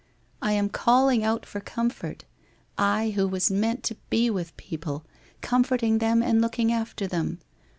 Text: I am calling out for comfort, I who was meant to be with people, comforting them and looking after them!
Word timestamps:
I 0.41 0.53
am 0.53 0.67
calling 0.67 1.23
out 1.23 1.45
for 1.45 1.59
comfort, 1.59 2.25
I 2.75 3.11
who 3.11 3.27
was 3.27 3.51
meant 3.51 3.83
to 3.83 3.97
be 4.09 4.31
with 4.31 4.57
people, 4.57 5.05
comforting 5.41 5.99
them 5.99 6.23
and 6.23 6.41
looking 6.41 6.73
after 6.73 7.05
them! 7.05 7.37